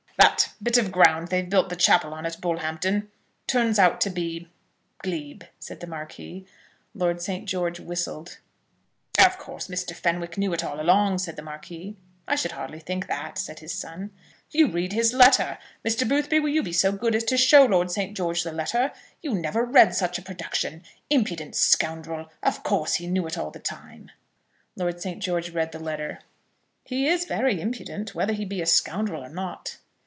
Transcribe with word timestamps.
"That 0.19 0.51
bit 0.61 0.77
of 0.77 0.91
ground 0.91 1.29
they've 1.29 1.49
built 1.49 1.69
the 1.69 1.75
chapel 1.75 2.13
on 2.13 2.27
at 2.27 2.39
Bullhampton, 2.39 3.09
turns 3.47 3.79
out 3.79 3.99
to 4.01 4.11
be 4.11 4.47
glebe," 4.99 5.45
said 5.57 5.79
the 5.79 5.87
Marquis. 5.87 6.45
Lord 6.93 7.23
St. 7.23 7.49
George 7.49 7.79
whistled. 7.79 8.37
"Of 9.17 9.39
course, 9.39 9.67
Mr. 9.67 9.95
Fenwick 9.95 10.37
knew 10.37 10.53
it 10.53 10.63
all 10.63 10.79
along," 10.79 11.17
said 11.17 11.37
the 11.37 11.41
Marquis. 11.41 11.95
"I 12.27 12.35
should 12.35 12.51
hardly 12.51 12.77
think 12.79 13.07
that," 13.07 13.39
said 13.39 13.59
his 13.59 13.73
son. 13.73 14.11
"You 14.51 14.67
read 14.67 14.93
his 14.93 15.11
letter. 15.11 15.57
Mr. 15.83 16.07
Boothby, 16.07 16.39
will 16.39 16.49
you 16.49 16.61
be 16.61 16.73
so 16.73 16.91
good 16.91 17.15
as 17.15 17.23
to 17.23 17.35
show 17.35 17.65
Lord 17.65 17.89
St. 17.89 18.15
George 18.15 18.43
the 18.43 18.51
letter? 18.51 18.91
You 19.23 19.33
never 19.33 19.65
read 19.65 19.95
such 19.95 20.19
a 20.19 20.23
production. 20.23 20.83
Impudent 21.09 21.55
scoundrel! 21.55 22.29
Of 22.43 22.61
course 22.61 22.95
he 22.95 23.07
knew 23.07 23.25
it 23.25 23.39
all 23.39 23.49
the 23.49 23.59
time." 23.59 24.11
Lord 24.77 25.01
St. 25.01 25.19
George 25.23 25.49
read 25.49 25.71
the 25.71 25.79
letter. 25.79 26.19
"He 26.83 27.07
is 27.07 27.25
very 27.25 27.59
impudent, 27.59 28.13
whether 28.13 28.33
he 28.33 28.45
be 28.45 28.61
a 28.61 28.67
scoundrel 28.67 29.23
or 29.23 29.29
not." 29.29 29.77